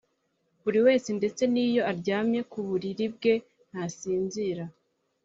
Buri 0.63 0.79
wese, 0.85 1.09
ndetse 1.19 1.43
n’iyo 1.53 1.81
aryamye 1.91 2.41
ku 2.51 2.57
buriri 2.67 3.05
bwe, 3.15 3.33
ntasinzira 3.69 4.63